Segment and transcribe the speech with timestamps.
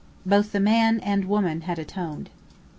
[0.25, 2.31] Both the man and woman had atoned.